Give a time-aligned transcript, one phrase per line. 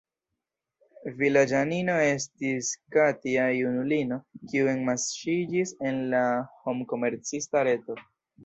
[1.19, 6.27] Vilaĝanino estis Katja, junulino, kiu enmaŝiĝis en la
[6.67, 8.03] homkomercista reto.